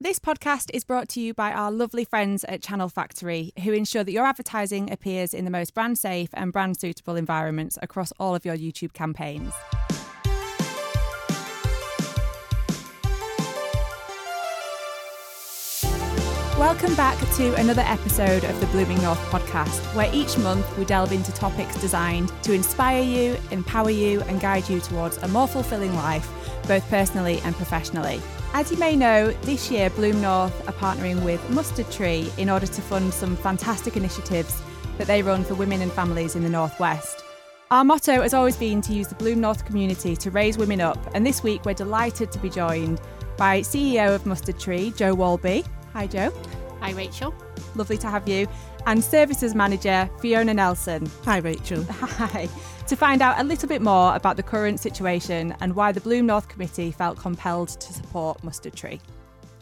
[0.00, 4.04] This podcast is brought to you by our lovely friends at Channel Factory, who ensure
[4.04, 8.36] that your advertising appears in the most brand safe and brand suitable environments across all
[8.36, 9.52] of your YouTube campaigns.
[16.56, 21.10] Welcome back to another episode of the Blooming North podcast, where each month we delve
[21.10, 25.96] into topics designed to inspire you, empower you, and guide you towards a more fulfilling
[25.96, 26.30] life,
[26.68, 28.20] both personally and professionally.
[28.54, 32.66] As you may know, this year Bloom North are partnering with Mustard Tree in order
[32.66, 34.60] to fund some fantastic initiatives
[34.96, 37.22] that they run for women and families in the Northwest.
[37.70, 40.98] Our motto has always been to use the Bloom North community to raise women up,
[41.14, 43.00] and this week we're delighted to be joined
[43.36, 45.64] by CEO of Mustard Tree, Jo Wallby.
[45.92, 46.32] Hi, Joe.
[46.80, 47.34] Hi, Rachel.
[47.74, 48.48] Lovely to have you.
[48.86, 51.08] And Services Manager, Fiona Nelson.
[51.24, 51.84] Hi, Rachel.
[51.90, 52.48] Hi.
[52.88, 56.24] To find out a little bit more about the current situation and why the Bloom
[56.24, 58.98] North Committee felt compelled to support Mustard Tree.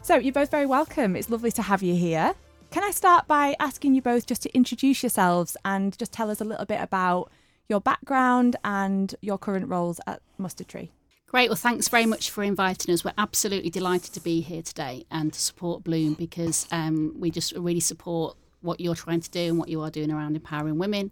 [0.01, 1.13] So, you're both very welcome.
[1.13, 2.33] It's lovely to have you here.
[2.71, 6.39] Can I start by asking you both just to introduce yourselves and just tell us
[6.39, 7.29] a little bit about
[7.67, 10.93] your background and your current roles at Mustard Tree?
[11.25, 11.49] Great.
[11.49, 13.03] Well, thanks very much for inviting us.
[13.03, 17.51] We're absolutely delighted to be here today and to support Bloom because um, we just
[17.57, 21.11] really support what you're trying to do and what you are doing around empowering women.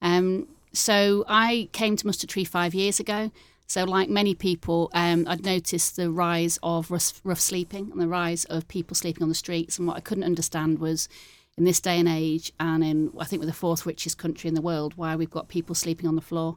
[0.00, 3.30] Um, so I came to Mustard Tree five years ago.
[3.66, 8.08] So, like many people, um, I'd noticed the rise of rough, rough sleeping and the
[8.08, 9.78] rise of people sleeping on the streets.
[9.78, 11.08] And what I couldn't understand was
[11.56, 14.54] in this day and age, and in I think we're the fourth richest country in
[14.54, 16.56] the world, why we've got people sleeping on the floor.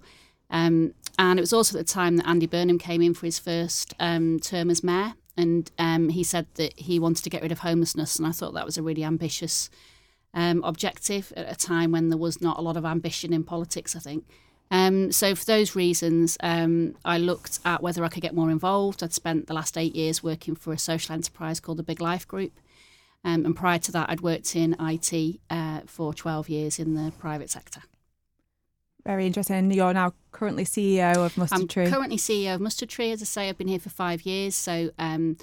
[0.49, 3.39] Um, and it was also at the time that Andy Burnham came in for his
[3.39, 5.13] first um, term as mayor.
[5.37, 8.17] And um, he said that he wanted to get rid of homelessness.
[8.17, 9.69] And I thought that was a really ambitious
[10.35, 13.95] um, objective at a time when there was not a lot of ambition in politics,
[13.95, 14.25] I think.
[14.69, 19.01] Um, so, for those reasons, um, I looked at whether I could get more involved.
[19.01, 22.27] I'd spent the last eight years working for a social enterprise called the Big Life
[22.27, 22.59] Group.
[23.23, 27.49] and prior to that, I'd worked in IT uh, for 12 years in the private
[27.49, 27.81] sector.
[29.05, 29.71] Very interesting.
[29.71, 31.89] You're now currently CEO of Mustard I'm Tree.
[31.89, 33.11] currently CEO of Mustard Tree.
[33.11, 34.55] As I say, I've been here for five years.
[34.55, 35.37] So um,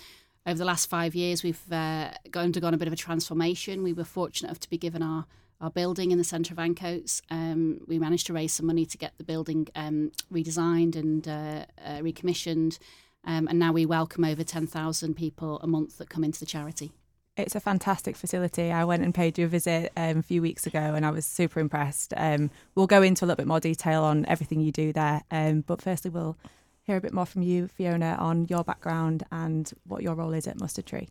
[0.47, 3.83] over the last five years, we've uh, undergone a bit of a transformation.
[3.83, 5.27] We were fortunate enough to be given our
[5.63, 7.23] our building in the centre of Ancoats.
[7.31, 11.67] Um, we managed to raise some money to get the building um, redesigned and uh,
[11.83, 12.79] uh, recommissioned.
[13.25, 16.91] Um, and now we welcome over 10,000 people a month that come into the charity.
[17.37, 18.73] It's a fantastic facility.
[18.73, 21.25] I went and paid you a visit um, a few weeks ago and I was
[21.25, 22.13] super impressed.
[22.17, 25.23] Um, we'll go into a little bit more detail on everything you do there.
[25.31, 26.37] Um, but firstly, we'll
[26.85, 30.49] hear a bit more from you, Fiona, on your background and what your role is
[30.49, 31.09] at Mustard Tree.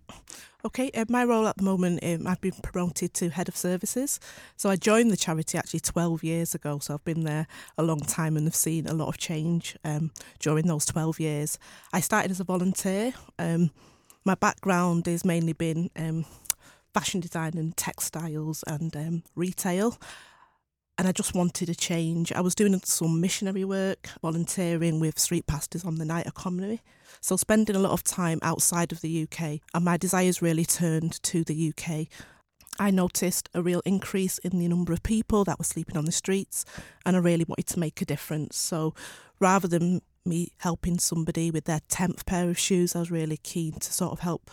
[0.65, 4.19] Okay, uh, my role at the moment, um, I've been promoted to head of services.
[4.57, 6.79] So I joined the charity actually 12 years ago.
[6.79, 10.11] So I've been there a long time and have seen a lot of change um,
[10.39, 11.57] during those 12 years.
[11.93, 13.13] I started as a volunteer.
[13.39, 13.71] Um,
[14.25, 16.25] my background has mainly been um,
[16.93, 19.97] fashion design and textiles and um, retail.
[21.01, 22.31] And I just wanted a change.
[22.31, 26.81] I was doing some missionary work, volunteering with street pastors on the night economy.
[27.21, 29.61] So, spending a lot of time outside of the UK.
[29.73, 32.05] And my desires really turned to the UK.
[32.77, 36.11] I noticed a real increase in the number of people that were sleeping on the
[36.11, 36.65] streets,
[37.03, 38.55] and I really wanted to make a difference.
[38.55, 38.93] So,
[39.39, 43.79] rather than me helping somebody with their 10th pair of shoes, I was really keen
[43.79, 44.51] to sort of help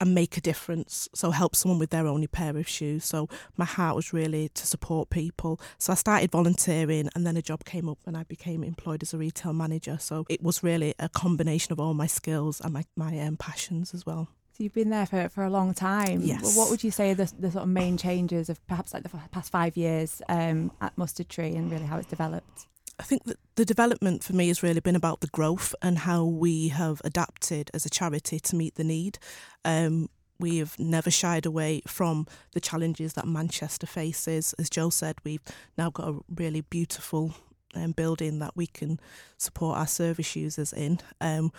[0.00, 1.08] and make a difference.
[1.14, 3.04] So help someone with their only pair of shoes.
[3.04, 5.60] So my heart was really to support people.
[5.78, 9.12] So I started volunteering and then a job came up and I became employed as
[9.14, 9.98] a retail manager.
[10.00, 13.94] So it was really a combination of all my skills and my, my um, passions
[13.94, 14.28] as well.
[14.52, 16.20] So you've been there for, for a long time.
[16.22, 16.56] Yes.
[16.56, 19.10] What would you say are the, the sort of main changes of perhaps like the
[19.30, 22.66] past five years um, at Mustard Tree and really how it's developed?
[22.98, 26.24] I think that the development for me has really been about the growth and how
[26.24, 29.18] we have adapted as a charity to meet the need.
[29.64, 30.08] Um,
[30.40, 34.54] we have never shied away from the challenges that Manchester faces.
[34.58, 35.42] As Jo said, we've
[35.76, 37.34] now got a really beautiful
[37.74, 38.98] um, building that we can
[39.36, 41.00] support our service users in.
[41.20, 41.52] Um,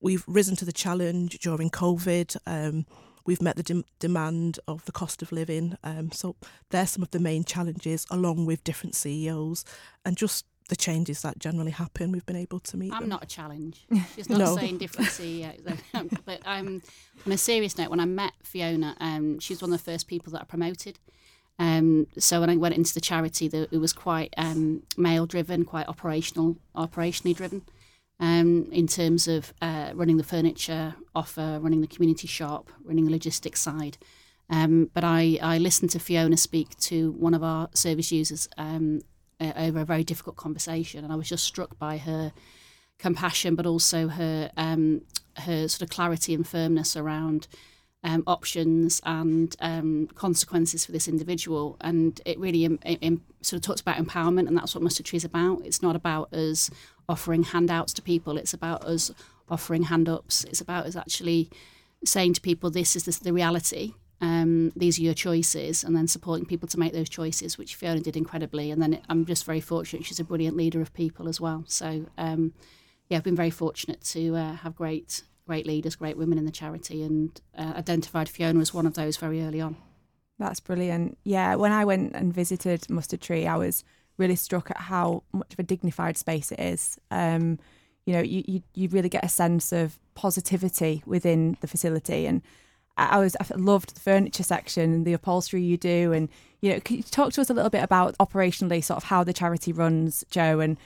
[0.00, 2.36] we've risen to the challenge during COVID.
[2.46, 2.86] Um,
[3.26, 5.76] we've met the de- demand of the cost of living.
[5.84, 6.36] Um, so
[6.70, 9.64] there's some of the main challenges, along with different CEOs,
[10.04, 12.94] and just the changes that generally happen, we've been able to meet.
[12.94, 13.08] I'm them.
[13.10, 13.84] not a challenge.
[14.16, 14.56] She's not No.
[14.56, 15.60] saying different CEOs.
[16.24, 16.80] but um,
[17.26, 20.08] on a serious note, when I met Fiona, um, she was one of the first
[20.08, 20.98] people that I promoted.
[21.58, 25.66] Um, so when I went into the charity, the, it was quite um, male driven,
[25.66, 27.60] quite operational, operationally driven.
[28.18, 33.10] Um, in terms of uh, running the furniture offer, running the community shop, running the
[33.10, 33.98] logistics side.
[34.48, 39.02] Um, but I, I listened to Fiona speak to one of our service users um,
[39.56, 42.32] over a very difficult conversation, and I was just struck by her
[42.98, 45.02] compassion, but also her um,
[45.38, 47.48] her sort of clarity and firmness around
[48.04, 51.76] um, options and um, consequences for this individual.
[51.80, 55.16] And it really Im- Im- sort of talks about empowerment, and that's what Mustard Tree
[55.16, 55.62] is about.
[55.64, 56.70] It's not about us
[57.08, 59.10] offering handouts to people, it's about us
[59.48, 60.44] offering hand ups.
[60.44, 61.50] It's about us actually
[62.04, 63.94] saying to people, this is the reality.
[64.22, 68.00] Um, these are your choices, and then supporting people to make those choices, which Fiona
[68.00, 68.70] did incredibly.
[68.70, 71.64] And then I'm just very fortunate; she's a brilliant leader of people as well.
[71.66, 72.54] So, um,
[73.08, 76.52] yeah, I've been very fortunate to uh, have great great leaders, great women in the
[76.52, 79.76] charity, and uh, identified Fiona as one of those very early on.
[80.38, 81.18] That's brilliant.
[81.24, 83.84] Yeah, when I went and visited Mustard Tree, I was
[84.18, 86.98] really struck at how much of a dignified space it is.
[87.10, 87.58] Um,
[88.06, 92.26] you know, you, you, you really get a sense of positivity within the facility.
[92.26, 92.42] And
[92.96, 96.12] I was I loved the furniture section and the upholstery you do.
[96.12, 96.28] And
[96.60, 99.32] you know, you talk to us a little bit about operationally, sort of how the
[99.32, 100.76] charity runs, Jo, and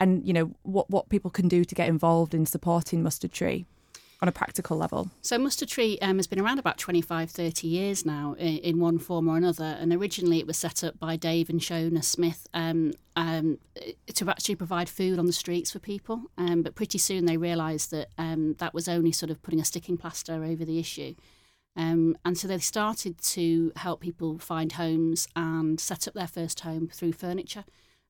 [0.00, 3.66] and you know what what people can do to get involved in supporting Mustard Tree?
[4.22, 5.10] on a practical level?
[5.22, 8.98] So Mustard Tree um, has been around about 25, 30 years now in, in, one
[8.98, 9.76] form or another.
[9.78, 13.58] And originally it was set up by Dave and Shona Smith um, um,
[14.14, 16.22] to actually provide food on the streets for people.
[16.38, 19.64] Um, but pretty soon they realised that um, that was only sort of putting a
[19.64, 21.14] sticking plaster over the issue.
[21.76, 26.60] Um, and so they started to help people find homes and set up their first
[26.60, 27.64] home through furniture.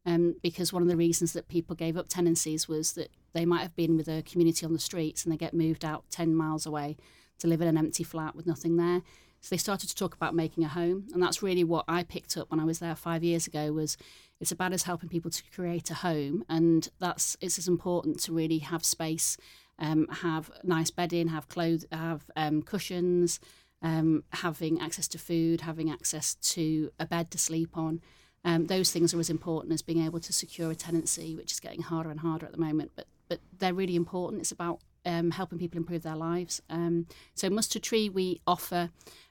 [0.05, 3.63] Um, because one of the reasons that people gave up tenancies was that they might
[3.63, 6.65] have been with a community on the streets and they get moved out 10 miles
[6.65, 6.97] away
[7.41, 9.03] to live in an empty flat with nothing there.
[9.41, 12.37] So they started to talk about making a home, and that's really what I picked
[12.37, 13.73] up when I was there five years ago.
[13.73, 13.97] Was
[14.41, 18.33] it's about us helping people to create a home, and that's it's as important to
[18.33, 19.37] really have space,
[19.79, 23.41] um, have nice bedding, have clothes, have um, cushions,
[23.83, 28.01] um, having access to food, having access to a bed to sleep on.
[28.45, 31.61] Um, those things are as important as being able to secure a tenancy, which is
[31.61, 32.93] getting harder and harder at the moment.
[32.95, 34.41] But but they're really important.
[34.41, 36.63] It's about um, helping people improve their lives.
[36.71, 38.91] Um, so Mustard Tree, we offer.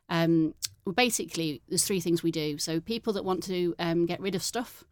[0.10, 0.54] Um,
[0.96, 2.58] basically, there's three things we do.
[2.58, 3.74] So people that want to
[4.06, 4.84] get rid of stuff,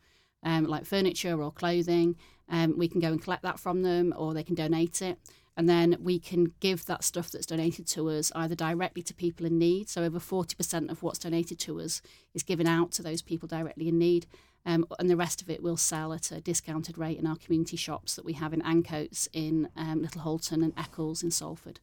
[0.42, 2.16] like furniture or clothing,
[2.48, 5.20] um, we can go and collect that from them, or they can donate it
[5.56, 9.46] and then we can give that stuff that's donated to us either directly to people
[9.46, 9.88] in need.
[9.88, 12.02] So over 40% of what's donated to us
[12.34, 14.26] is given out to those people directly in need.
[14.66, 17.78] Um, and the rest of it we'll sell at a discounted rate in our community
[17.78, 21.80] shops that we have in Ancoats, in um, Little Hulton, and Eccles in Salford.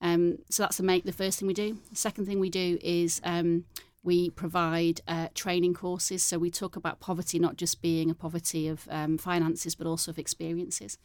[0.00, 1.78] Um, so that's the make the first thing we do.
[1.90, 3.64] The second thing we do is um,
[4.02, 6.22] we provide uh, training courses.
[6.22, 10.10] So we talk about poverty not just being a poverty of um, finances, but also
[10.10, 10.98] of experiences.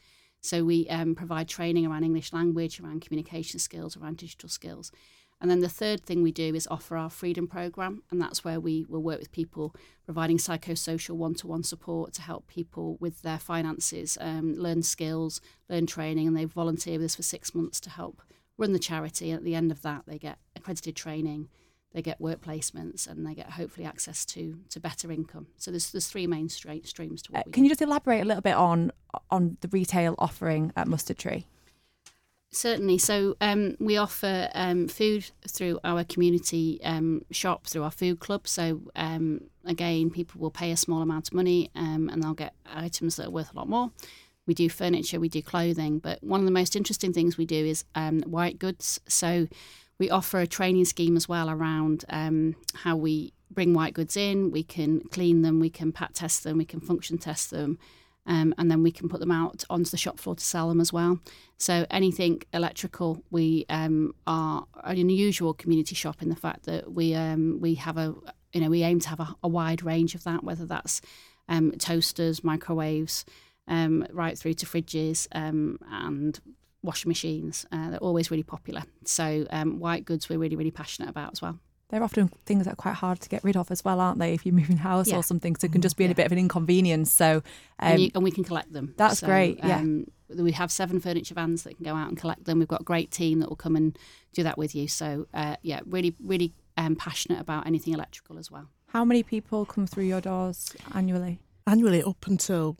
[0.45, 4.91] So we um, provide training around English language, around communication skills, around digital skills.
[5.41, 8.59] And then the third thing we do is offer our freedom program, and that's where
[8.59, 9.75] we will work with people
[10.05, 15.41] providing psychosocial one to one support to help people with their finances, um, learn skills,
[15.69, 18.21] learn training, and they volunteer with us for six months to help
[18.57, 19.31] run the charity.
[19.31, 21.49] And at the end of that, they get accredited training
[21.95, 25.47] they get work placements and they get hopefully access to to better income.
[25.57, 27.47] So there's there's three main straight streams to what.
[27.47, 28.91] Uh, can you just elaborate a little bit on
[29.31, 31.47] on the retail offering at Mustard Tree?
[32.51, 32.99] Certainly.
[32.99, 38.47] So um, we offer um, food through our community um, shop, through our food club.
[38.47, 42.53] So um, again, people will pay a small amount of money um, and they'll get
[42.65, 43.91] items that are worth a lot more.
[44.47, 47.65] We do furniture, we do clothing, but one of the most interesting things we do
[47.65, 49.01] is um, white goods.
[49.07, 49.47] So
[49.99, 54.51] we offer a training scheme as well around um, how we bring white goods in.
[54.51, 57.79] We can clean them, we can PAT test them, we can function test them,
[58.25, 60.81] um, and then we can put them out onto the shop floor to sell them
[60.81, 61.19] as well.
[61.57, 67.15] So anything electrical, we um, are an unusual community shop in the fact that we
[67.15, 68.13] um, we have a
[68.51, 71.01] you know we aim to have a, a wide range of that, whether that's
[71.47, 73.25] um, toasters, microwaves.
[73.67, 76.39] Um, right through to fridges um, and
[76.85, 77.65] washing machines.
[77.71, 78.83] Uh, they're always really popular.
[79.05, 81.59] So um, white goods we're really, really passionate about as well.
[81.89, 84.33] They're often things that are quite hard to get rid of as well, aren't they?
[84.33, 85.17] If you're moving house yeah.
[85.17, 86.11] or something, so it can just be yeah.
[86.11, 87.11] a bit of an inconvenience.
[87.11, 88.95] So, um, and, you, and, we can collect them.
[88.97, 89.59] That's so, great.
[89.59, 89.77] Yeah.
[89.77, 92.57] Um, we have seven furniture vans that can go out and collect them.
[92.57, 93.97] We've got a great team that will come and
[94.33, 94.87] do that with you.
[94.87, 98.69] So, uh, yeah, really, really um, passionate about anything electrical as well.
[98.87, 101.39] How many people come through your doors annually?
[101.67, 102.77] Annually, up until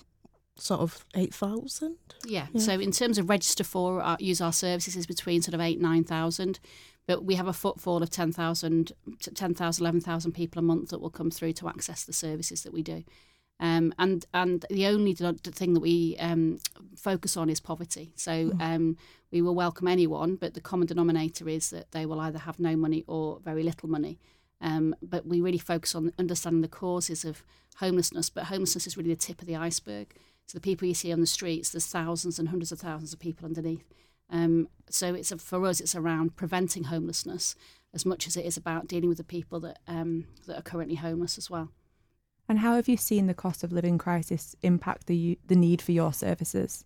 [0.58, 1.98] sort of 8,000.
[2.26, 2.48] Yeah.
[2.54, 2.62] yeah.
[2.62, 5.80] So in terms of register for our, use our services is between sort of 8
[5.80, 6.60] 9,000
[7.08, 8.92] but we have a footfall of 10,000
[9.34, 12.82] 10,000 11,000 people a month that will come through to access the services that we
[12.82, 13.04] do.
[13.60, 16.60] Um, and and the only thing that we um,
[16.98, 18.12] focus on is poverty.
[18.16, 18.62] So mm.
[18.62, 18.98] um,
[19.32, 22.76] we will welcome anyone, but the common denominator is that they will either have no
[22.76, 24.20] money or very little money.
[24.62, 27.44] Um, but we really focus on understanding the causes of
[27.78, 28.30] homelessness.
[28.30, 30.14] But homelessness is really the tip of the iceberg.
[30.48, 33.20] So the people you see on the streets, there's thousands and hundreds of thousands of
[33.20, 33.84] people underneath.
[34.30, 37.56] Um, so it's a, for us, it's around preventing homelessness
[37.94, 40.96] as much as it is about dealing with the people that um, that are currently
[40.96, 41.70] homeless as well.
[42.48, 45.92] And how have you seen the cost of living crisis impact the the need for
[45.92, 46.86] your services?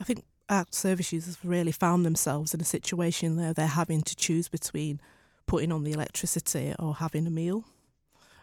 [0.00, 4.02] I think our service users have really found themselves in a situation where they're having
[4.02, 5.00] to choose between
[5.46, 7.64] putting on the electricity or having a meal.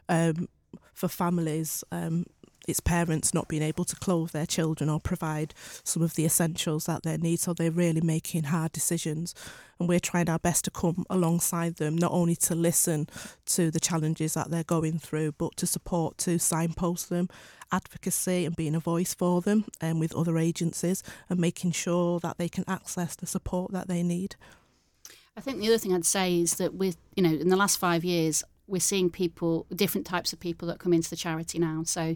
[0.10, 0.50] Um,
[0.94, 2.26] for families, um,
[2.68, 5.54] it's parents not being able to clothe their children or provide
[5.84, 7.40] some of the essentials that they need.
[7.40, 9.34] So they're really making hard decisions.
[9.80, 13.08] And we're trying our best to come alongside them, not only to listen
[13.48, 17.30] to the challenges that they're going through, but to support, to signpost them,
[17.72, 22.20] advocacy and being a voice for them and um, with other agencies and making sure
[22.20, 24.36] that they can access the support that they need.
[25.38, 27.80] I think the other thing I'd say is that with you know in the last
[27.80, 31.84] five years we're seeing people different types of people that come into the charity now.
[31.86, 32.16] So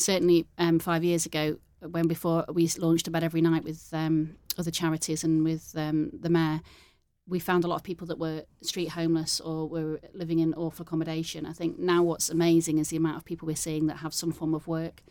[0.00, 4.36] certainly um, five years ago, when before we launched a bed every night with um,
[4.58, 6.60] other charities and with um, the mayor,
[7.26, 10.82] we found a lot of people that were street homeless or were living in awful
[10.82, 11.46] accommodation.
[11.46, 14.32] I think now what's amazing is the amount of people we're seeing that have some
[14.32, 15.02] form of work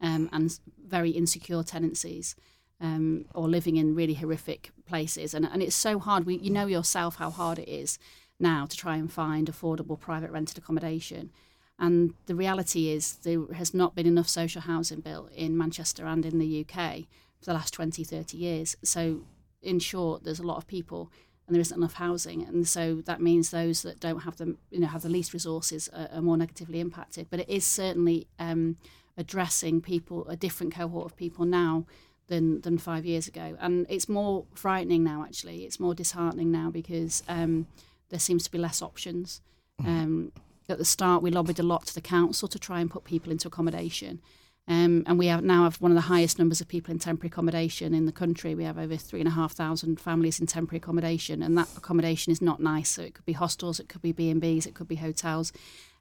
[0.00, 2.34] um, and very insecure tenancies.
[2.80, 6.26] Um, or living in really horrific places, and and it's so hard.
[6.26, 7.98] We, you know yourself how hard it is
[8.38, 11.32] now to try and find affordable private rented accommodation.
[11.78, 16.26] And the reality is, there has not been enough social housing built in Manchester and
[16.26, 17.04] in the UK
[17.38, 18.76] for the last 20, 30 years.
[18.82, 19.20] So,
[19.62, 21.10] in short, there's a lot of people
[21.48, 22.42] and there isn't enough housing.
[22.42, 25.88] And so that means those that don't have them, you know, have the least resources
[25.94, 27.28] are, are more negatively impacted.
[27.30, 28.76] But it is certainly um,
[29.16, 31.86] addressing people, a different cohort of people now
[32.28, 33.56] than than five years ago.
[33.60, 35.24] And it's more frightening now.
[35.24, 37.66] Actually, it's more disheartening now because um,
[38.10, 39.40] there seems to be less options.
[39.80, 39.90] Mm-hmm.
[39.90, 40.32] Um,
[40.68, 43.32] at the start, we lobbied a lot to the council to try and put people
[43.32, 44.20] into accommodation.
[44.66, 47.28] Um, and we have now have one of the highest numbers of people in temporary
[47.28, 48.54] accommodation in the country.
[48.54, 52.32] We have over three and a half thousand families in temporary accommodation, and that accommodation
[52.32, 52.90] is not nice.
[52.90, 55.54] So it could be hostels, it could be B and B's, it could be hotels,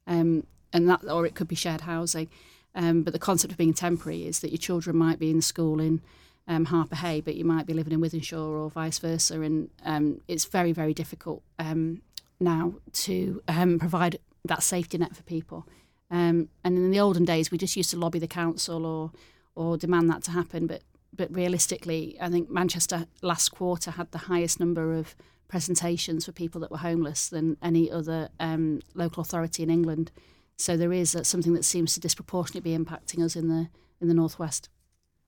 [0.05, 2.27] um, and that, or it could be shared housing.
[2.75, 5.79] Um, but the concept of being temporary is that your children might be in school
[5.79, 6.01] in
[6.45, 10.43] um, Harpurhey, but you might be living in Wythenshawe or vice versa, and um, it's
[10.43, 12.01] very very difficult um,
[12.37, 13.41] now to
[13.79, 15.67] provide that safety net for people.
[16.09, 19.11] Um, and in the olden days, we just used to lobby the council or
[19.55, 20.67] or demand that to happen.
[20.67, 20.83] But
[21.15, 25.15] but realistically, I think Manchester last quarter had the highest number of
[25.47, 30.11] presentations for people that were homeless than any other um, local authority in England.
[30.57, 34.07] So there is uh, something that seems to disproportionately be impacting us in the in
[34.07, 34.69] the northwest.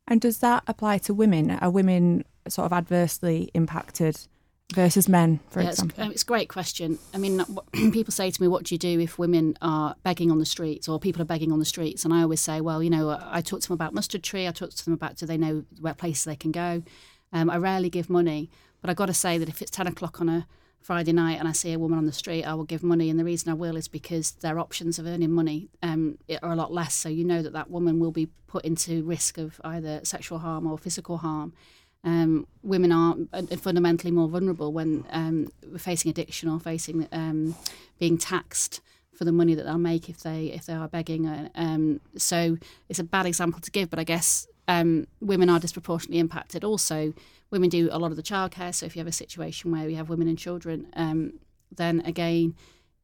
[0.08, 1.52] And does that apply to women?
[1.52, 4.28] Are women sort of adversely impacted
[4.74, 6.04] versus men, for yeah, example?
[6.06, 7.00] It's, it's, a great question.
[7.14, 10.40] I mean, people say to me, "What do you do if women are begging on
[10.40, 12.90] the streets or people are begging on the streets?" And I always say, "Well, you
[12.90, 14.48] know, I talk to them about Mustard Tree.
[14.48, 16.84] I talk to them about do they know where places they can go."
[17.32, 18.50] Um, I rarely give money,
[18.82, 20.48] but I got to say that if it's ten o'clock on a
[20.82, 23.10] Friday night and I see a woman on the street, I will give money.
[23.10, 26.56] And the reason I will is because their options of earning money um, are a
[26.56, 26.94] lot less.
[26.94, 30.66] So you know that that woman will be put into risk of either sexual harm
[30.66, 31.54] or physical harm
[32.04, 33.16] um, women are
[33.58, 37.56] fundamentally more vulnerable when um, facing addiction or facing um,
[38.00, 38.82] being taxed
[39.14, 41.28] for the money that they'll make if they if they are begging.
[41.28, 45.60] Uh, um, so it's a bad example to give, but I guess um, women are
[45.60, 46.64] disproportionately impacted.
[46.64, 47.14] Also,
[47.52, 48.74] women do a lot of the childcare.
[48.74, 51.34] So if you have a situation where you have women and children, um,
[51.76, 52.56] then again.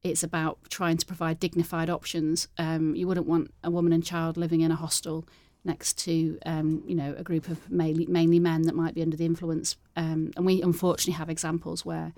[0.03, 2.47] It's about trying to provide dignified options.
[2.59, 5.25] you wouldn't want a woman and child living in a hostel
[5.65, 9.17] next to um, you know a group of mainly, mainly men that might be under
[9.17, 9.75] the influence.
[9.95, 12.13] Um, and we unfortunately have examples where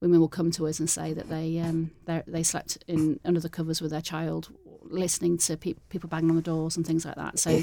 [0.00, 1.90] women will come to us and say that they um,
[2.26, 4.48] they slept in under the covers with their child,
[4.82, 7.38] listening to pe- people banging on the doors and things like that.
[7.38, 7.62] So.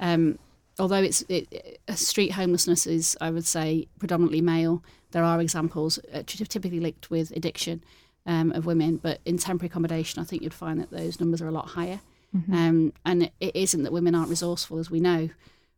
[0.00, 0.38] Um,
[0.78, 6.22] although it's it, street homelessness is, I would say, predominantly male, there are examples uh,
[6.26, 7.84] typically linked with addiction
[8.26, 8.96] um, of women.
[8.96, 12.00] But in temporary accommodation, I think you'd find that those numbers are a lot higher.
[12.36, 12.54] Mm-hmm.
[12.54, 15.28] Um, and it isn't that women aren't resourceful, as we know.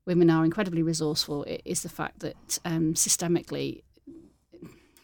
[0.07, 1.45] Women are incredibly resourceful.
[1.45, 3.83] It is the fact that um, systemically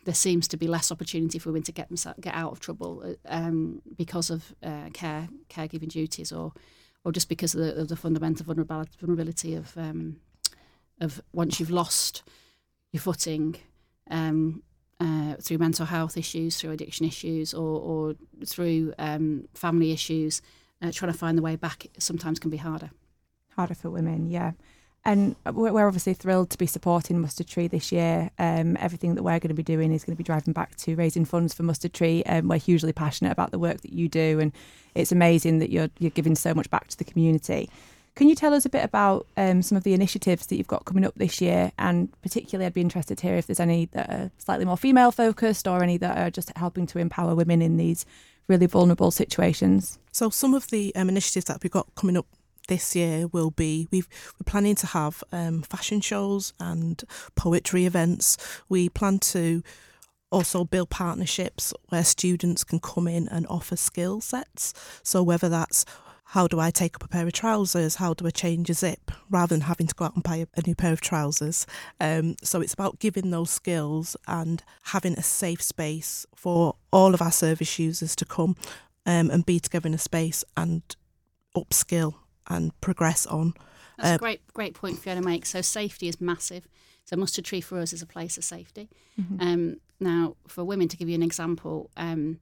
[0.04, 3.02] there seems to be less opportunity for women to get themselves, get out of trouble
[3.04, 6.52] uh, um, because of uh, care caregiving duties or
[7.04, 10.16] or just because of the, of the fundamental vulnerability of um,
[11.00, 12.22] of once you've lost
[12.92, 13.56] your footing
[14.10, 14.62] um,
[14.98, 18.14] uh, through mental health issues, through addiction issues, or, or
[18.44, 20.42] through um, family issues,
[20.82, 22.90] uh, trying to find the way back sometimes can be harder.
[23.56, 24.52] Harder for women, yeah.
[25.04, 28.30] And we're obviously thrilled to be supporting Mustard Tree this year.
[28.38, 30.94] Um, everything that we're going to be doing is going to be driving back to
[30.94, 32.22] raising funds for Mustard Tree.
[32.24, 34.52] Um, we're hugely passionate about the work that you do, and
[34.94, 37.70] it's amazing that you're you're giving so much back to the community.
[38.14, 40.84] Can you tell us a bit about um, some of the initiatives that you've got
[40.84, 41.72] coming up this year?
[41.78, 45.12] And particularly, I'd be interested to hear if there's any that are slightly more female
[45.12, 48.04] focused or any that are just helping to empower women in these
[48.50, 49.98] really vulnerable situations.
[50.12, 52.26] So, some of the um, initiatives that we've got coming up
[52.68, 57.02] this year will be we've we're planning to have um, fashion shows and
[57.36, 58.36] poetry events.
[58.68, 59.62] We plan to
[60.30, 64.74] also build partnerships where students can come in and offer skill sets.
[65.02, 65.84] So whether that's
[66.30, 67.96] how do I take up a pair of trousers?
[67.96, 69.10] How do I change a zip?
[69.28, 71.66] Rather than having to go out and buy a, a new pair of trousers.
[72.00, 77.20] Um, so it's about giving those skills and having a safe space for all of
[77.20, 78.54] our service users to come
[79.06, 80.82] um, and be together in a space and
[81.56, 82.14] upskill
[82.46, 83.54] and progress on.
[83.98, 85.50] That's uh, a great, great point Fiona makes.
[85.50, 86.68] So safety is massive.
[87.06, 88.88] So Mustard Tree for us is a place of safety.
[89.20, 89.40] Mm-hmm.
[89.40, 92.38] Um, now, for women, to give you an example, um,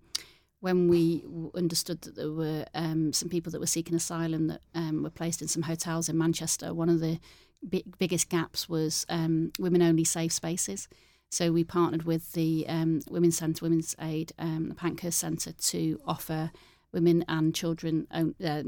[0.61, 1.25] when we
[1.55, 5.41] understood that there were um, some people that were seeking asylum that um, were placed
[5.41, 7.21] in some hotels in Manchester, one of the
[7.69, 10.89] big, biggest gaps was um, women-only safe spaces.
[11.31, 16.51] So we partnered with the um, Women's Centre, Women's Aid, the Pankhurst Centre to offer
[16.93, 18.63] women and children uh,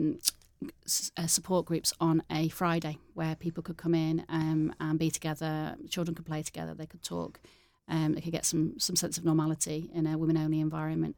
[1.26, 5.76] support groups on a Friday where people could come in um, and be together.
[5.88, 6.74] Children could play together.
[6.74, 7.40] They could talk.
[7.88, 11.16] Um, they could get some some sense of normality in a women only environment.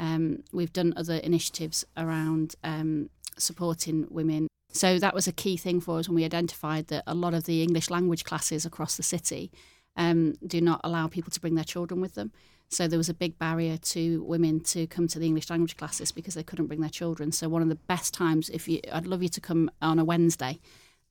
[0.00, 4.48] Um, we've done other initiatives around um, supporting women.
[4.72, 7.44] So that was a key thing for us when we identified that a lot of
[7.44, 9.52] the English language classes across the city
[9.96, 12.32] um, do not allow people to bring their children with them.
[12.68, 16.12] So there was a big barrier to women to come to the English language classes
[16.12, 17.32] because they couldn't bring their children.
[17.32, 20.04] So one of the best times, if you, I'd love you to come on a
[20.04, 20.60] Wednesday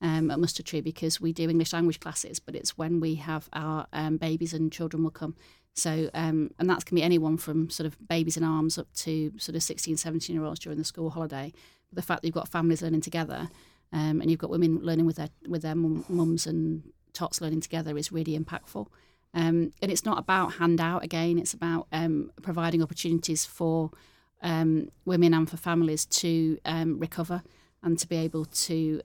[0.00, 3.48] um, at Mustard Tree because we do English language classes, but it's when we have
[3.52, 5.36] our um, babies and children will come.
[5.74, 9.32] So, um, and that can be anyone from sort of babies in arms up to
[9.38, 11.52] sort of 16, 17 year olds during the school holiday.
[11.88, 13.48] But the fact that you've got families learning together
[13.92, 17.96] um, and you've got women learning with their with their mums and tots learning together
[17.96, 18.86] is really impactful.
[19.32, 23.90] Um, and it's not about handout again, it's about um, providing opportunities for
[24.42, 27.42] um, women and for families to um, recover
[27.82, 29.00] and to be able to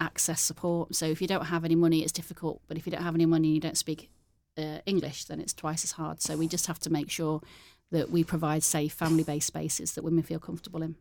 [0.00, 0.94] access support.
[0.94, 2.60] So if you don't have any money, it's difficult.
[2.68, 4.10] But if you don't have any money and you don't speak
[4.58, 6.20] uh, English, then it's twice as hard.
[6.20, 7.40] So we just have to make sure
[7.90, 10.96] that we provide safe family based spaces that women feel comfortable in.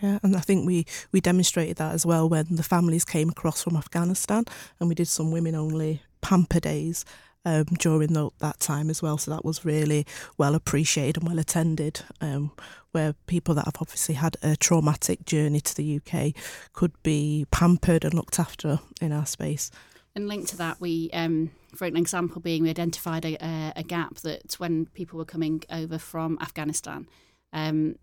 [0.00, 3.62] Yeah, and I think we, we demonstrated that as well when the families came across
[3.62, 4.44] from Afghanistan
[4.78, 7.04] and we did some women only pamper days
[7.44, 9.18] um, during the, that time as well.
[9.18, 10.06] So that was really
[10.36, 12.50] well appreciated and well attended, um,
[12.92, 16.32] where people that have obviously had a traumatic journey to the UK
[16.72, 19.70] could be pampered and looked after in our space.
[20.16, 24.16] And linked to that, we, um, for an example, being we identified a, a, gap
[24.20, 27.06] that when people were coming over from Afghanistan,
[27.52, 27.96] um,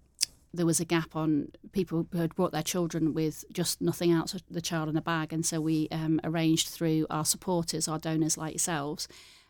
[0.54, 4.36] there was a gap on people who had brought their children with just nothing else,
[4.47, 5.34] the child in a bag.
[5.34, 9.08] And so we um, arranged through our supporters, our donors like yourselves,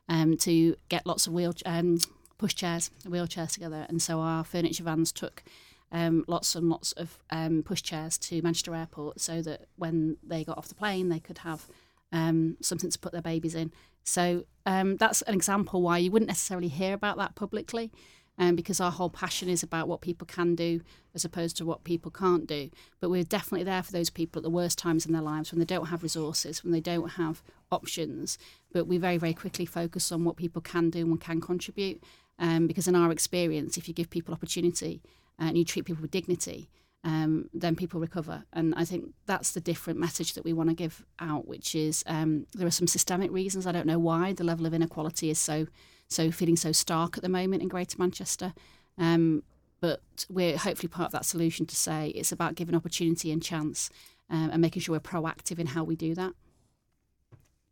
[0.08, 1.98] um, to get lots of wheel um,
[2.38, 3.86] push chairs, wheelchairs together.
[3.90, 5.44] And so our furniture vans took
[5.92, 10.46] um, lots and lots of um, push chairs to Manchester Airport so that when they
[10.46, 11.68] got off the plane, they could have
[12.14, 13.74] um, something to put their babies in.
[14.06, 17.92] So that's an example why you wouldn't necessarily hear about that publicly
[18.38, 20.82] um, because our whole passion is about what people can do
[21.14, 22.70] as opposed to what people can't do.
[23.00, 25.60] But we're definitely there for those people at the worst times in their lives when
[25.60, 28.38] they don't have resources, when they don't have options.
[28.72, 32.04] But we very, very quickly focus on what people can do and can contribute.
[32.40, 35.04] Um, because in our experience, if you give people opportunity
[35.38, 36.70] and you treat people with dignity,
[37.04, 38.44] um, then people recover.
[38.54, 42.04] And I think that's the different message that we want to give out, which is
[42.08, 43.68] um, there are some systemic reasons.
[43.68, 45.68] I don't know why the level of inequality is so
[46.08, 48.54] so feeling so stark at the moment in Greater Manchester.
[48.98, 49.44] Um,
[49.82, 53.90] but we're hopefully part of that solution to say it's about giving opportunity and chance
[54.30, 56.34] um, and making sure we're proactive in how we do that.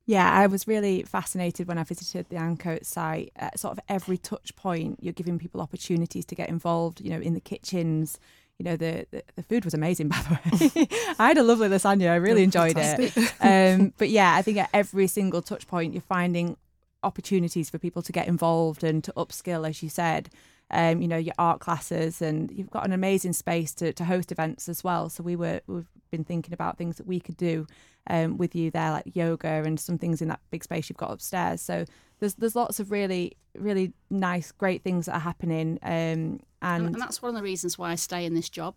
[0.06, 3.32] Yeah, I was really fascinated when I visited the Ancoats site.
[3.36, 7.00] At sort of every touch point, you're giving people opportunities to get involved.
[7.00, 8.20] You know, in the kitchens.
[8.62, 10.08] You know, the the, the food was amazing.
[10.10, 12.12] By the way, I had a lovely lasagna.
[12.12, 13.12] I really oh, enjoyed it.
[13.42, 16.58] Um, but yeah, I think at every single touch point, you're finding
[17.02, 20.30] opportunities for people to get involved and to upskill, as you said.
[20.70, 24.32] Um, you know, your art classes, and you've got an amazing space to, to host
[24.32, 25.10] events as well.
[25.10, 27.66] So we were we've been thinking about things that we could do
[28.08, 31.12] um, with you there, like yoga and some things in that big space you've got
[31.12, 31.62] upstairs.
[31.62, 31.86] So
[32.22, 35.78] there's there's lots of really really nice, great things that are happening.
[35.82, 38.76] Um, and, and, and that's one of the reasons why I stay in this job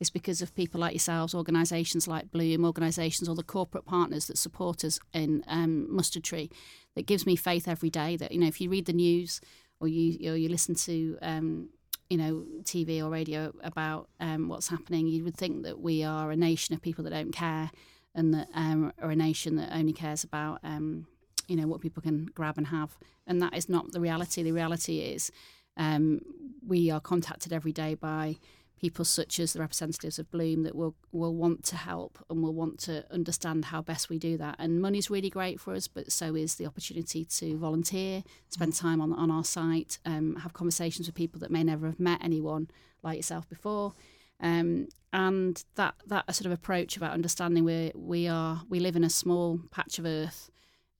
[0.00, 4.36] is because of people like yourselves, organisations like Bloom, organisations or the corporate partners that
[4.36, 6.50] support us in um, Mustard Tree.
[6.96, 9.40] That gives me faith every day that you know if you read the news
[9.80, 11.68] or you or you listen to um,
[12.08, 16.30] you know TV or radio about um, what's happening, you would think that we are
[16.30, 17.70] a nation of people that don't care
[18.14, 21.06] and that um, are a nation that only cares about um,
[21.48, 24.42] you know what people can grab and have, and that is not the reality.
[24.42, 25.30] The reality is
[25.76, 26.20] um,
[26.66, 28.36] we are contacted every day by
[28.78, 32.54] people such as the representatives of Bloom that will will want to help and will
[32.54, 34.56] want to understand how best we do that.
[34.58, 39.00] And money's really great for us, but so is the opportunity to volunteer, spend time
[39.00, 42.68] on on our site, um, have conversations with people that may never have met anyone
[43.02, 43.92] like yourself before.
[44.40, 49.04] Um, and that that sort of approach about understanding we we are we live in
[49.04, 50.50] a small patch of earth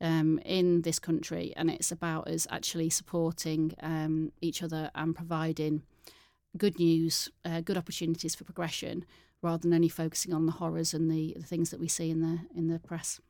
[0.01, 5.83] um, in this country, and it's about us actually supporting um, each other and providing
[6.57, 9.05] good news, uh, good opportunities for progression,
[9.43, 12.21] rather than only focusing on the horrors and the, the things that we see in
[12.21, 13.21] the in the press.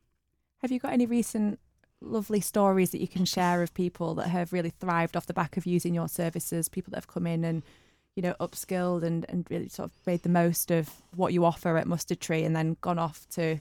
[0.58, 1.58] Have you got any recent
[2.00, 5.56] lovely stories that you can share of people that have really thrived off the back
[5.56, 6.68] of using your services?
[6.68, 7.62] People that have come in and
[8.14, 11.76] you know upskilled and and really sort of made the most of what you offer
[11.76, 13.60] at Mustard Tree, and then gone off to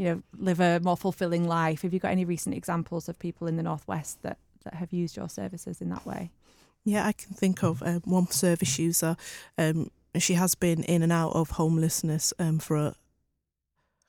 [0.00, 1.82] you know live a more fulfilling life.
[1.82, 5.14] Have you got any recent examples of people in the northwest that that have used
[5.14, 6.30] your services in that way?
[6.84, 9.14] Yeah, I can think of um, one service user.
[9.58, 12.94] Um, she has been in and out of homelessness um, for a,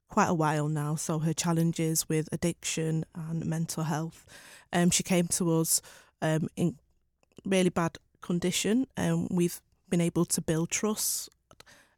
[0.08, 0.96] quite a while now.
[0.96, 4.26] So her challenges with addiction and mental health.
[4.72, 5.82] Um, she came to us
[6.22, 6.78] um, in
[7.46, 11.30] really bad condition, and we've been able to build trust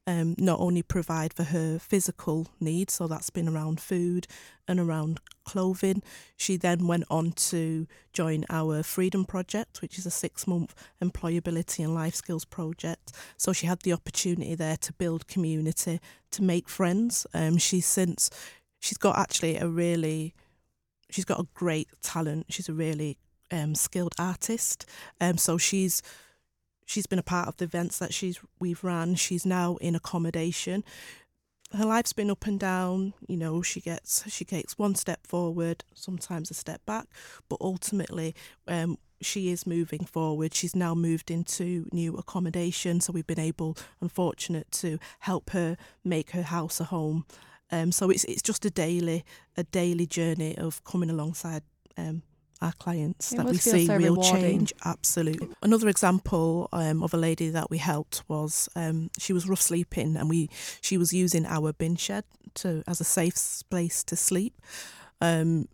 [0.05, 4.27] um, not only provide for her physical needs, so that's been around food
[4.67, 6.01] and around clothing.
[6.35, 11.83] She then went on to join our Freedom Project, which is a six month employability
[11.83, 13.13] and life skills project.
[13.37, 15.99] So she had the opportunity there to build community,
[16.31, 17.25] to make friends.
[17.33, 18.29] Um, she's since,
[18.79, 20.33] she's got actually a really,
[21.09, 22.47] she's got a great talent.
[22.49, 23.17] She's a really
[23.51, 24.85] um, skilled artist.
[25.21, 26.01] Um, so she's
[26.85, 29.15] she's been a part of the events that she's we've ran.
[29.15, 30.83] She's now in accommodation.
[31.73, 33.13] Her life's been up and down.
[33.27, 37.07] You know, she gets she takes one step forward, sometimes a step back,
[37.49, 38.35] but ultimately,
[38.67, 40.53] um, she is moving forward.
[40.53, 46.31] She's now moved into new accommodation, so we've been able, unfortunate, to help her make
[46.31, 47.25] her house a home.
[47.71, 49.25] Um, so it's it's just a daily
[49.57, 51.63] a daily journey of coming alongside
[51.97, 52.21] um,
[52.63, 54.41] our clients It that we see so real rewarding.
[54.41, 54.73] change.
[54.85, 55.49] Absolutely.
[55.61, 60.15] Another example um, of a lady that we helped was um, she was rough sleeping,
[60.17, 60.49] and we
[60.81, 62.23] she was using our bin shed
[62.55, 64.53] to as a safe place to sleep.
[65.21, 65.67] Um,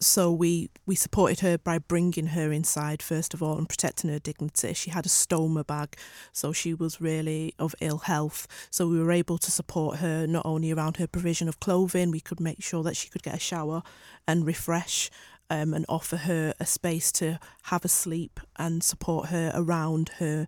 [0.00, 4.20] so we we supported her by bringing her inside first of all and protecting her
[4.20, 4.72] dignity.
[4.74, 5.96] She had a stoma bag,
[6.32, 8.46] so she was really of ill health.
[8.70, 12.20] So we were able to support her not only around her provision of clothing, we
[12.20, 13.82] could make sure that she could get a shower
[14.26, 15.10] and refresh.
[15.50, 20.46] Um, and offer her a space to have a sleep and support her around her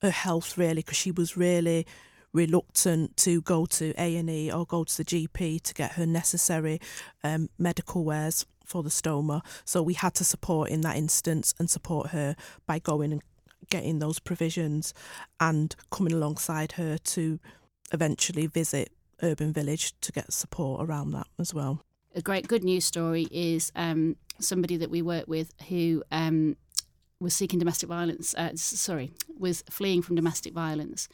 [0.00, 1.84] her health really because she was really
[2.32, 6.80] reluctant to go to A&E or go to the GP to get her necessary
[7.24, 9.40] um, medical wares for the stoma.
[9.64, 13.22] So we had to support in that instance and support her by going and
[13.70, 14.94] getting those provisions
[15.40, 17.40] and coming alongside her to
[17.92, 18.90] eventually visit
[19.22, 21.82] Urban Village to get support around that as well.
[22.18, 26.56] A great good news story is um, somebody that we work with who um,
[27.20, 28.34] was seeking domestic violence.
[28.34, 31.08] Uh, sorry, was fleeing from domestic violence.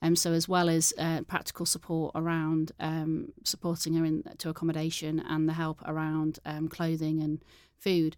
[0.00, 5.20] Um, so as well as uh, practical support around um, supporting her in to accommodation
[5.20, 7.42] and the help around um, clothing and
[7.78, 8.16] food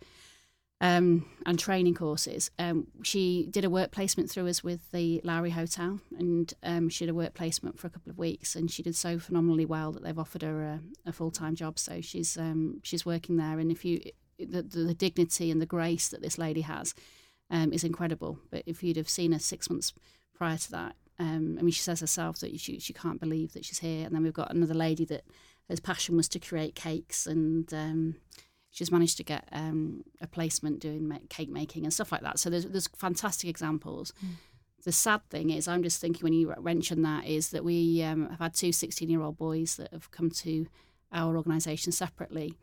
[0.80, 5.50] um, and training courses, um, she did a work placement through us with the Lowry
[5.50, 8.82] Hotel, and um, she did a work placement for a couple of weeks, and she
[8.82, 11.78] did so phenomenally well that they've offered her a, a full time job.
[11.78, 14.00] So she's um, she's working there, and if you
[14.38, 16.94] the, the, dignity and the grace that this lady has
[17.50, 18.38] um, is incredible.
[18.50, 19.92] But if you'd have seen her six months
[20.32, 23.64] prior to that, um, I mean, she says herself that she she can't believe that
[23.64, 24.06] she's here.
[24.06, 25.24] And then we've got another lady that
[25.68, 27.72] her passion was to create cakes, and
[28.70, 32.38] she's managed to get um, a placement doing cake making and stuff like that.
[32.38, 34.12] So there's there's fantastic examples.
[34.84, 38.30] The sad thing is, I'm just thinking when you mentioned that is that we um,
[38.30, 40.66] have had two 16 year old boys that have come to
[41.12, 42.54] our organisation separately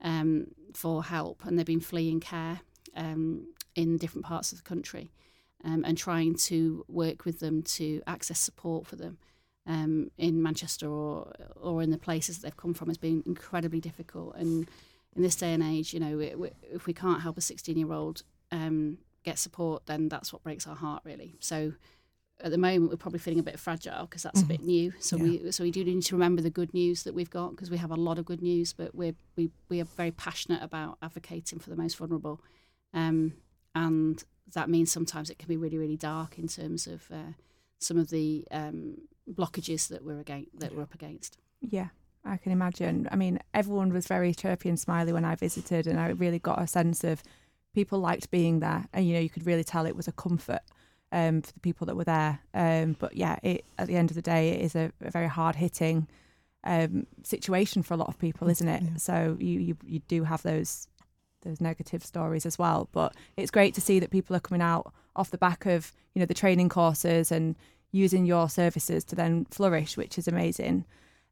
[0.00, 2.60] um, for help, and they've been fleeing care
[2.96, 5.10] um, in different parts of the country,
[5.64, 9.18] um, and trying to work with them to access support for them
[9.66, 13.80] um, in Manchester or or in the places that they've come from has been incredibly
[13.80, 14.34] difficult.
[14.36, 14.66] And
[15.18, 17.76] in this day and age, you know, we, we, if we can't help a 16
[17.76, 21.34] year old um, get support, then that's what breaks our heart, really.
[21.40, 21.74] So.
[22.40, 24.92] At the moment, we're probably feeling a bit fragile because that's a bit new.
[25.00, 27.68] So we so we do need to remember the good news that we've got because
[27.68, 30.98] we have a lot of good news, but we're we we are very passionate about
[31.02, 32.40] advocating for the most vulnerable,
[32.94, 33.32] um,
[33.74, 34.22] and
[34.54, 37.32] that means sometimes it can be really really dark in terms of uh,
[37.80, 41.38] some of the um, blockages that we're against that we're up against.
[41.60, 41.88] Yeah.
[42.24, 43.08] I can imagine.
[43.10, 46.60] I mean, everyone was very chirpy and smiley when I visited, and I really got
[46.60, 47.22] a sense of
[47.74, 50.62] people liked being there, and you know, you could really tell it was a comfort
[51.12, 52.40] um, for the people that were there.
[52.54, 55.28] Um, but yeah, it, at the end of the day, it is a, a very
[55.28, 56.08] hard hitting
[56.64, 58.82] um, situation for a lot of people, isn't it?
[58.82, 58.96] Yeah.
[58.96, 60.88] So you, you you do have those
[61.42, 62.88] those negative stories as well.
[62.92, 66.20] But it's great to see that people are coming out off the back of you
[66.20, 67.56] know the training courses and
[67.90, 70.84] using your services to then flourish, which is amazing.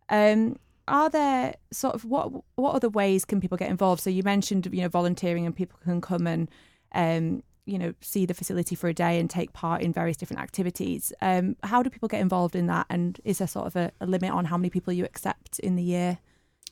[0.09, 0.57] Um,
[0.88, 4.03] are there sort of what what other ways can people get involved?
[4.03, 6.49] So you mentioned you know volunteering and people can come and
[6.94, 10.42] um, you know see the facility for a day and take part in various different
[10.42, 11.12] activities.
[11.20, 12.87] Um, how do people get involved in that?
[12.88, 15.77] And is there sort of a, a limit on how many people you accept in
[15.77, 16.18] the year?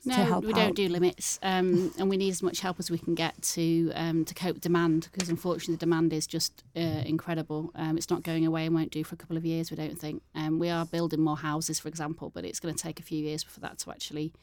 [0.05, 0.55] No, we out?
[0.55, 3.91] don't do limits, um, and we need as much help as we can get to
[3.95, 7.71] um, to cope with demand because unfortunately the demand is just uh, incredible.
[7.75, 9.71] Um, it's not going away and won't do for a couple of years.
[9.71, 10.21] We don't think.
[10.35, 13.19] Um, we are building more houses, for example, but it's going to take a few
[13.19, 14.33] years for that to actually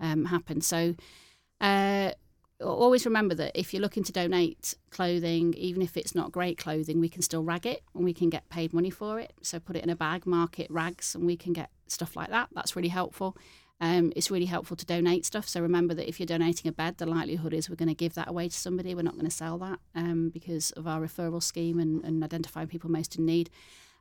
[0.00, 0.60] um, happen.
[0.60, 0.94] So.
[1.60, 2.12] Uh,
[2.62, 7.00] Always remember that if you're looking to donate clothing, even if it's not great clothing,
[7.00, 9.32] we can still rag it and we can get paid money for it.
[9.40, 12.28] So put it in a bag, mark it rags, and we can get stuff like
[12.28, 12.50] that.
[12.52, 13.34] That's really helpful.
[13.80, 15.48] Um, it's really helpful to donate stuff.
[15.48, 18.14] So remember that if you're donating a bed, the likelihood is we're going to give
[18.14, 18.94] that away to somebody.
[18.94, 22.68] We're not going to sell that um, because of our referral scheme and, and identifying
[22.68, 23.48] people most in need.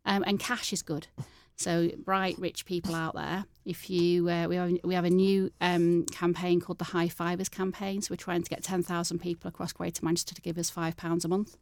[0.05, 1.07] Um, and cash is good.
[1.55, 3.45] So bright, rich people out there.
[3.65, 7.49] If you, uh, we have we have a new um, campaign called the High Fivers
[7.49, 8.01] campaign.
[8.01, 10.95] So we're trying to get ten thousand people across Greater Manchester to give us five
[10.95, 11.57] pounds a month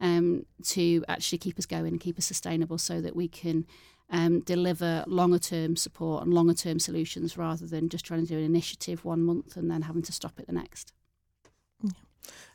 [0.00, 3.66] um, to actually keep us going and keep us sustainable, so that we can
[4.10, 8.38] um, deliver longer term support and longer term solutions rather than just trying to do
[8.38, 10.92] an initiative one month and then having to stop it the next.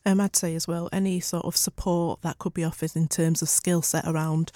[0.06, 3.42] Um, I'd say as well, any sort of support that could be offered in terms
[3.42, 4.52] of skill set around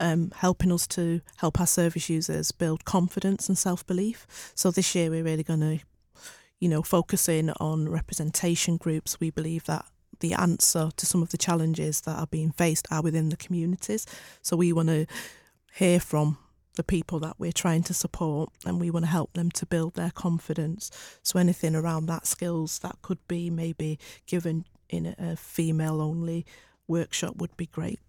[0.00, 4.26] um, helping us to help our service users build confidence and self belief.
[4.54, 5.78] So this year we're really going to,
[6.58, 9.20] you know, focus in on representation groups.
[9.20, 9.86] We believe that
[10.20, 14.06] the answer to some of the challenges that are being faced are within the communities.
[14.42, 15.06] So we want to
[15.74, 16.38] hear from
[16.76, 19.94] the people that we're trying to support and we want to help them to build
[19.94, 20.90] their confidence.
[21.22, 26.46] So anything around that skills that could be maybe given in a, female only
[26.88, 28.00] workshop would be great.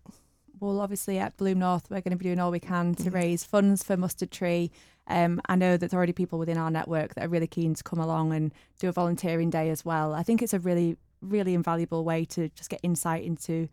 [0.60, 3.14] Well, obviously at Bloom North, we're going to be doing all we can to Mhm.
[3.14, 4.72] raise funds for Mustard Tree.
[5.08, 7.84] Um, I know that there's already people within our network that are really keen to
[7.84, 10.14] come along and do a volunteering day as well.
[10.14, 13.68] I think it's a really, really invaluable way to just get insight into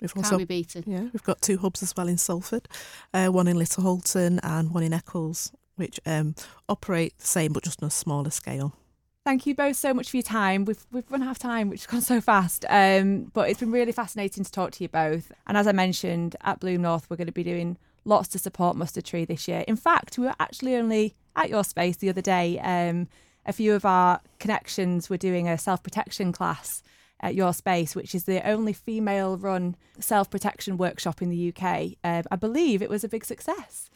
[0.00, 0.84] We've Can't also be beaten.
[0.86, 2.68] yeah, we've got two hubs as well in Salford,
[3.12, 6.34] uh, one in Little Hulton and one in Eccles, which um,
[6.68, 8.74] operate the same but just on a smaller scale.
[9.24, 10.64] Thank you both so much for your time.
[10.64, 12.64] We've we've run out of time, which has gone so fast.
[12.68, 15.30] Um, but it's been really fascinating to talk to you both.
[15.46, 18.76] And as I mentioned, at Bloom North, we're going to be doing lots to support
[18.76, 19.64] Mustard Tree this year.
[19.68, 22.58] In fact, we were actually only at your space the other day.
[22.60, 23.08] Um,
[23.46, 26.82] a few of our connections were doing a self protection class
[27.20, 31.96] at your space, which is the only female run self protection workshop in the UK.
[32.04, 33.90] Um, I believe it was a big success.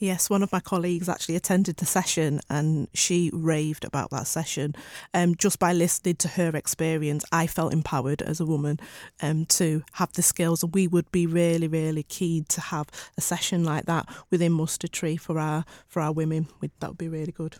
[0.00, 4.74] Yes, one of my colleagues actually attended the session and she raved about that session.
[5.14, 8.80] Um, just by listening to her experience, I felt empowered as a woman
[9.22, 10.64] um, to have the skills.
[10.64, 14.90] And we would be really, really keen to have a session like that within Mustard
[14.92, 16.48] Tree for our for our women.
[16.60, 17.56] We'd- That would be really good.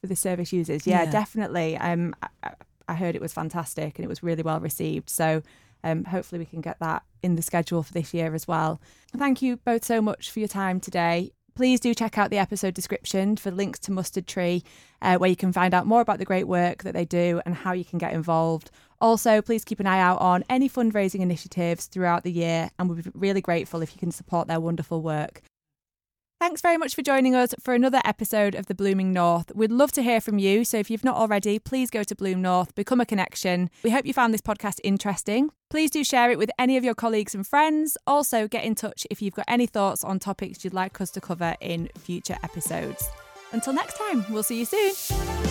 [0.00, 0.86] For the service users.
[0.86, 1.10] Yeah, Yeah.
[1.10, 1.76] definitely.
[1.76, 2.28] Um, I,
[2.88, 5.10] I- heard it was fantastic and it was really well received.
[5.10, 5.42] So
[5.84, 8.80] um, hopefully we can get that in the schedule for this year as well.
[9.16, 11.32] Thank you both so much for your time today.
[11.54, 14.62] Please do check out the episode description for links to Mustard Tree,
[15.02, 17.54] uh, where you can find out more about the great work that they do and
[17.54, 18.70] how you can get involved.
[19.00, 23.04] Also, please keep an eye out on any fundraising initiatives throughout the year, and we'd
[23.04, 25.42] be really grateful if you can support their wonderful work.
[26.40, 29.50] Thanks very much for joining us for another episode of The Blooming North.
[29.56, 32.40] We'd love to hear from you, so if you've not already, please go to Bloom
[32.40, 33.70] North, become a connection.
[33.82, 35.50] We hope you found this podcast interesting.
[35.68, 37.96] Please do share it with any of your colleagues and friends.
[38.06, 41.20] Also, get in touch if you've got any thoughts on topics you'd like us to
[41.20, 43.04] cover in future episodes.
[43.50, 45.47] Until next time, we'll see you soon.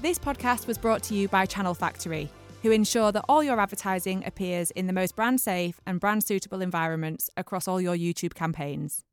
[0.00, 2.30] This podcast was brought to you by Channel Factory,
[2.62, 6.62] who ensure that all your advertising appears in the most brand safe and brand suitable
[6.62, 9.04] environments across all your YouTube campaigns.